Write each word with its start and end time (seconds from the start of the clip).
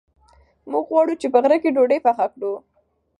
موږ 0.71 0.85
غواړو 0.91 1.13
چې 1.21 1.27
په 1.33 1.37
غره 1.43 1.57
کې 1.63 1.73
ډوډۍ 1.75 1.99
پخه 2.05 2.25
کړو. 2.33 2.53